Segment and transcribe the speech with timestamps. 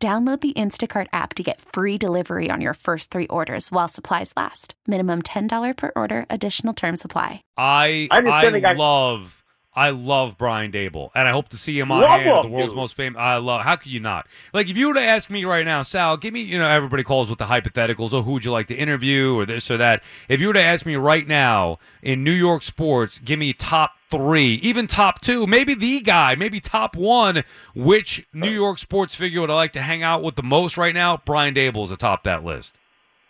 [0.00, 4.32] Download the Instacart app to get free delivery on your first three orders while supplies
[4.36, 4.74] last.
[4.86, 7.42] Minimum $10 per order, additional term supply.
[7.56, 9.37] I I just I think I- love
[9.74, 12.72] I love Brian Daboll, and I hope to see him on Love hand, the world's
[12.72, 12.76] dude.
[12.76, 13.20] most famous.
[13.20, 13.62] I love.
[13.62, 14.26] How could you not?
[14.52, 16.40] Like, if you were to ask me right now, Sal, give me.
[16.40, 18.12] You know, everybody calls with the hypotheticals.
[18.12, 20.02] Oh, who would you like to interview, or this or that?
[20.28, 23.92] If you were to ask me right now in New York sports, give me top
[24.10, 27.44] three, even top two, maybe the guy, maybe top one.
[27.76, 30.94] Which New York sports figure would I like to hang out with the most right
[30.94, 31.20] now?
[31.24, 32.78] Brian Daboll is atop that list.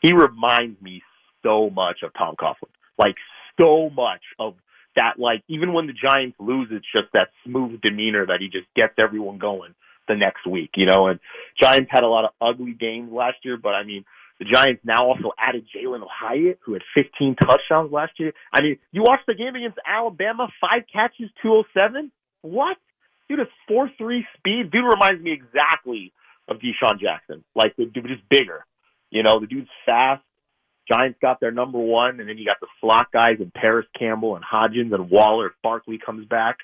[0.00, 1.02] he reminds me
[1.42, 2.70] so much of Tom Coughlin.
[2.98, 3.16] Like
[3.60, 4.54] so much of
[5.00, 5.18] that.
[5.18, 8.94] Like even when the Giants lose, it's just that smooth demeanor that he just gets
[8.98, 9.74] everyone going
[10.06, 10.70] the next week.
[10.76, 11.18] You know, and
[11.60, 14.04] Giants had a lot of ugly games last year, but I mean.
[14.40, 18.32] The Giants now also added Jalen Hyatt, who had 15 touchdowns last year.
[18.50, 22.10] I mean, you watched the game against Alabama, five catches, 207.
[22.40, 22.78] What?
[23.28, 24.70] Dude, a 4-3 speed.
[24.72, 26.14] Dude reminds me exactly
[26.48, 27.44] of DeSean Jackson.
[27.54, 28.64] Like, the dude is bigger.
[29.10, 30.22] You know, the dude's fast.
[30.90, 34.36] Giants got their number one, and then you got the slot guys and Parris Campbell
[34.36, 36.58] and Hodgins and Waller if Barkley comes back.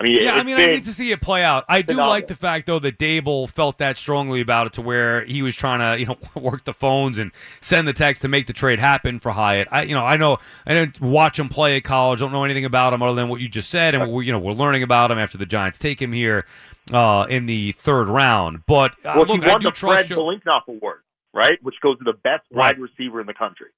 [0.00, 1.64] I mean, Yeah, I mean, I need to see it play out.
[1.68, 2.10] I do phenomenal.
[2.10, 5.54] like the fact, though, that Daboll felt that strongly about it to where he was
[5.54, 8.78] trying to, you know, work the phones and send the text to make the trade
[8.78, 9.68] happen for Hyatt.
[9.70, 12.20] I, you know, I know I didn't watch him play at college.
[12.20, 14.38] Don't know anything about him other than what you just said, and we're, you know,
[14.38, 16.46] we're learning about him after the Giants take him here
[16.92, 18.66] uh, in the third round.
[18.66, 20.16] But uh, well, look, he I do the trust Fred you.
[20.16, 21.00] Biletnikoff Award,
[21.32, 21.58] right?
[21.62, 22.76] Which goes to the best Right.
[22.76, 23.68] wide receiver in the country.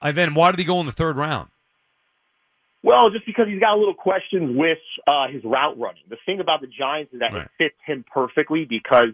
[0.00, 1.48] And then why did he go in the third round?
[2.82, 6.02] Well, just because he's got a little questions with uh, his route running.
[6.08, 7.44] The thing about the Giants is that Right.
[7.44, 9.10] it fits him perfectly because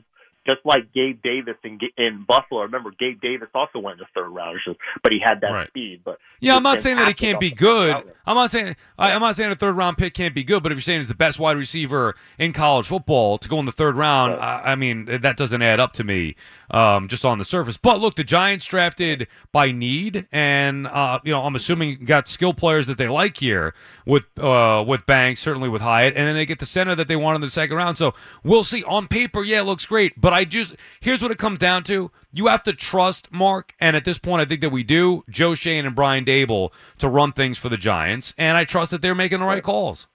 [0.55, 4.29] just like Gabe Davis in, in Buffalo, remember Gabe Davis also went in the third
[4.31, 4.59] round,
[5.03, 5.69] but he had that Right.
[5.69, 6.01] speed.
[6.05, 7.97] But Yeah, I'm not saying that he can't be good.
[8.27, 10.63] I'm not saying I, I'm not saying a third round pick can't be good.
[10.63, 13.67] But if you're saying he's the best wide receiver in college football to go in
[13.67, 14.63] the third round, Right.
[14.65, 16.37] I, I mean that doesn't add up to me
[16.71, 17.77] um, just on the surface.
[17.77, 22.55] But look, the Giants drafted by need, and uh, you know I'm assuming got skill
[22.55, 23.75] players that they like here
[24.07, 27.17] with uh, with Banks, certainly with Hyatt, and then they get the center that they
[27.17, 27.99] want in the second round.
[27.99, 28.83] So we'll see.
[28.85, 30.19] On paper, yeah, it looks great.
[30.21, 33.97] But I just here's what it comes down to: you have to trust Mark, and
[33.97, 35.25] at this point, I think that we do.
[35.29, 39.03] Joe Schoen and Brian Daboll to run things for the Giants, and I trust that
[39.03, 40.07] they're making the right calls.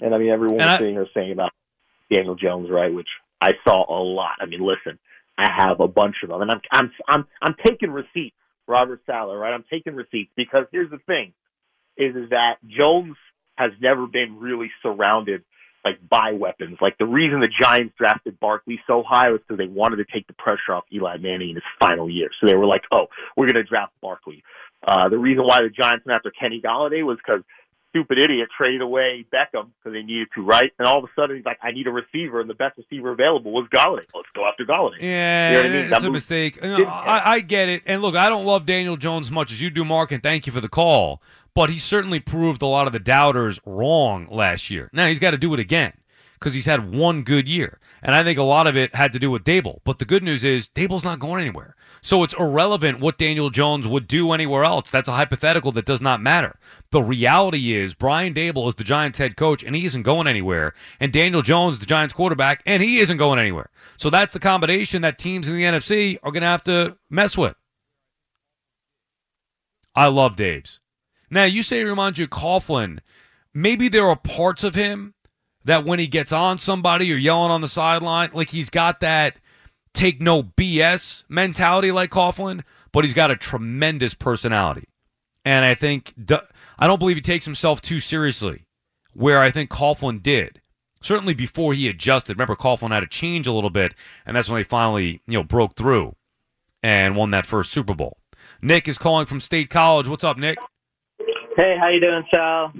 [0.00, 1.52] And I mean, everyone And was I- sitting here saying about
[2.12, 2.92] Daniel Jones, right?
[2.92, 3.08] Which
[3.40, 4.36] I saw a lot.
[4.40, 4.98] I mean, listen,
[5.36, 8.36] I have a bunch of them, and I'm I'm I'm I'm taking receipts,
[8.66, 9.52] Robert Sala, right?
[9.52, 11.32] I'm taking receipts because here's the thing,
[11.96, 13.16] is is that Jones
[13.56, 15.42] has never been really surrounded
[15.84, 16.78] like by weapons.
[16.80, 20.26] Like the reason the Giants drafted Barkley so high was because they wanted to take
[20.26, 22.28] the pressure off Eli Manning in his final year.
[22.40, 24.42] So they were like, oh, we're going to draft Barkley.
[24.86, 27.42] Uh, the reason why the Giants went after Kenny Golladay was because
[27.90, 30.72] stupid idiot traded away Beckham because they needed to, right?
[30.78, 33.10] And all of a sudden he's like, I need a receiver, and the best receiver
[33.10, 34.06] available was Golladay.
[34.14, 35.00] Let's go after Golladay.
[35.00, 35.76] Yeah, You know I mean?
[35.76, 36.58] it's That a mistake.
[36.62, 37.82] You I, I get it.
[37.86, 40.46] And look, I don't love Daniel Jones as much as you do, Mark, and thank
[40.46, 41.20] you for the call.
[41.54, 44.88] But he certainly proved a lot of the doubters wrong last year.
[44.92, 45.92] Now he's got to do it again
[46.40, 47.78] because he's had one good year.
[48.02, 49.80] And I think a lot of it had to do with Daboll.
[49.84, 51.76] But the good news is Daboll's not going anywhere.
[52.00, 54.90] So it's irrelevant what Daniel Jones would do anywhere else.
[54.90, 56.58] That's a hypothetical that does not matter.
[56.92, 60.72] The reality is Brian Daboll is the Giants head coach and he isn't going anywhere.
[60.98, 63.68] And Daniel Jones is the Giants quarterback and he isn't going anywhere.
[63.98, 67.36] So that's the combination that teams in the NFC are going to have to mess
[67.36, 67.54] with.
[69.94, 70.79] I love Dave's.
[71.30, 72.98] Now, you say he reminds you of Coughlin.
[73.54, 75.14] Maybe there are parts of him
[75.64, 79.38] that when he gets on somebody or yelling on the sideline, like he's got that
[79.92, 82.62] take no BS mentality like Coughlin,
[82.92, 84.88] but he's got a tremendous personality.
[85.44, 86.14] And I think,
[86.78, 88.66] I don't believe he takes himself too seriously,
[89.14, 90.60] where I think Coughlin did.
[91.02, 92.36] Certainly before he adjusted.
[92.36, 93.94] Remember, Coughlin had to change a little bit,
[94.26, 96.14] and that's when they finally, you know, broke through
[96.82, 98.18] and won that first Super Bowl.
[98.60, 100.08] Nick is calling from State College.
[100.08, 100.58] What's up, Nick?
[101.60, 102.72] Hey, how you doing, Sal?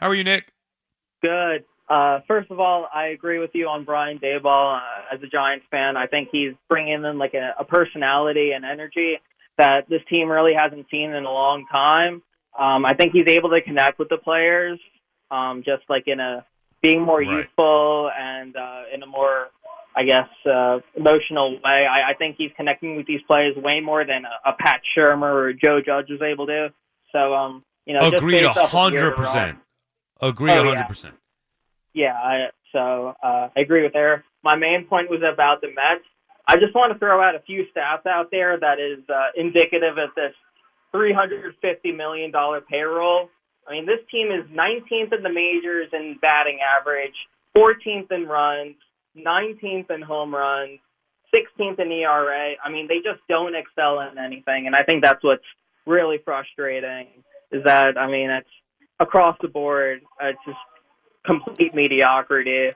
[0.00, 0.50] How are you, Nick?
[1.20, 1.64] Good.
[1.90, 4.78] Uh, first of all, I agree with you on Brian Daboll.
[4.78, 8.64] Uh, as a Giants fan, I think he's bringing in like a, a personality and
[8.64, 9.18] energy
[9.58, 12.22] that this team really hasn't seen in a long time.
[12.58, 14.80] Um, I think he's able to connect with the players,
[15.30, 16.46] um, just like in a
[16.80, 17.40] being more Right.
[17.40, 19.48] youthful and uh, in a more,
[19.94, 21.86] I guess, uh, emotional way.
[21.86, 25.30] I, I think he's connecting with these players way more than a, a Pat Shurmur
[25.30, 26.72] or Joe Judge was able to.
[27.12, 29.58] So, um, you know, agreed a hundred percent.
[30.20, 30.86] Agree a Oh, hundred yeah.
[30.86, 31.14] percent.
[31.94, 34.22] Yeah, I, so uh, I agree with her.
[34.44, 36.04] My main point was about the Mets.
[36.46, 39.96] I just want to throw out a few stats out there that is uh, indicative
[39.98, 40.34] of this
[40.94, 42.30] $350 million
[42.70, 43.30] payroll.
[43.66, 47.14] I mean, this team is 19th in the majors in batting average,
[47.56, 48.76] 14th in runs,
[49.16, 50.78] 19th in home runs,
[51.34, 52.52] 16th in ERA.
[52.64, 55.44] I mean, they just don't excel in anything, and I think that's what's
[55.86, 57.08] really frustrating.
[57.52, 58.48] Is that I mean, it's
[59.00, 60.00] across the board.
[60.22, 60.58] Uh, it's just
[61.24, 62.70] complete mediocrity.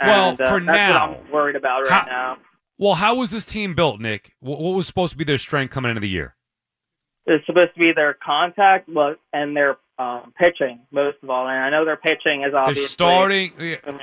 [0.00, 2.38] Well, And, uh, for that's now- what I'm worried about right How- now.
[2.76, 4.32] Well, how was this team built, Nick?
[4.40, 6.34] What, what was supposed to be their strength coming into the year?
[7.26, 11.46] It's supposed to be their contact, well, and their um, pitching most of all.
[11.46, 13.52] And I know their pitching is obviously They're starting.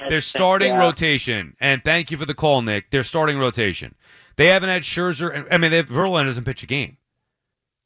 [0.07, 0.79] They're starting yeah.
[0.79, 2.89] rotation, and thank you for the call, Nick.
[2.91, 3.93] They're starting rotation.
[4.37, 5.45] They haven't had Scherzer.
[5.51, 6.97] I mean, they Verlander doesn't pitch a game,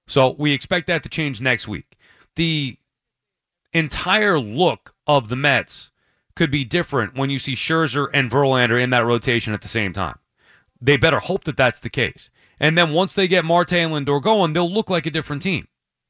[0.08, 1.98] so we expect that to change next week.
[2.36, 2.78] The
[3.74, 5.92] entire look of the Mets
[6.36, 9.94] could be different when you see Scherzer and Verlander in that rotation at the same
[9.94, 10.20] time.
[10.82, 12.30] They better hope that that's the case.
[12.60, 15.68] And then once they get Marte and Lindor going, they'll look like a different team.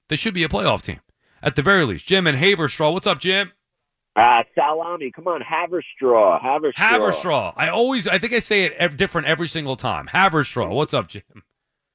[0.09, 0.99] They should be a playoff team
[1.41, 2.05] at the very least.
[2.05, 3.51] Jim and Haverstraw, what's up, Jim?
[4.15, 5.11] Ah, salami.
[5.11, 6.41] Come on, Haverstraw.
[6.41, 6.73] Haverstraw.
[6.73, 7.53] Haverstraw.
[7.57, 10.07] I always, I think I say it different every single time.
[10.07, 10.69] Haverstraw.
[10.73, 11.23] What's up, Jim?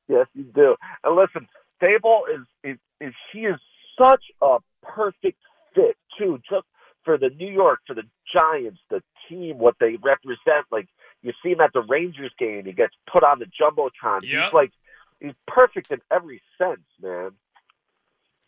[0.09, 0.77] Yes, you do.
[1.05, 1.47] And listen,
[1.83, 3.59] Stable is, is is he is
[3.99, 5.39] such a perfect
[5.75, 6.67] fit too, just
[7.05, 10.67] for the New York, for the Giants, the team, what they represent.
[10.71, 10.89] Like
[11.23, 14.21] you see him at the Rangers game, he gets put on the jumbotron.
[14.23, 14.45] Yep.
[14.45, 14.73] He's like
[15.21, 16.81] he's perfect in every sense.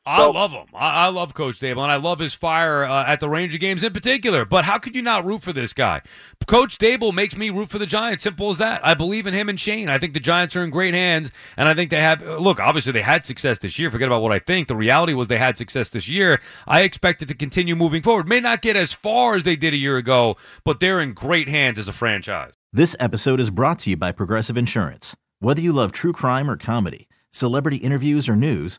[0.05, 0.67] I So- love him.
[0.75, 3.85] I, I love Coach Daboll, and I love his fire uh, at the Ranger games
[3.85, 4.45] in particular.
[4.45, 6.03] But how could you not root for this guy?
[6.49, 8.25] Coach Daboll makes me root for the Giants.
[8.25, 8.85] Simple as that.
[8.85, 9.89] I believe in him and Schoen.
[9.89, 12.21] I think the Giants are in great hands, and I think they have.
[12.23, 13.93] Look, obviously they had success this year.
[13.93, 14.67] Forget about what I think.
[14.67, 16.41] The reality was they had success this year.
[16.67, 18.27] I expect it to continue moving forward.
[18.29, 21.49] May not get as far as they did a year ago, but they're in great
[21.49, 22.55] hands as a franchise.
[22.73, 25.15] This episode is brought to you by Progressive Insurance.
[25.39, 28.79] Whether you love true crime or comedy, celebrity interviews or news,